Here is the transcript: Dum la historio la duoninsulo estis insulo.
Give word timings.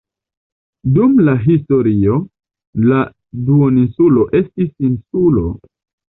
Dum 0.95 1.11
la 1.27 1.35
historio 1.43 2.15
la 2.87 3.03
duoninsulo 3.51 4.27
estis 4.43 4.75
insulo. 4.91 5.47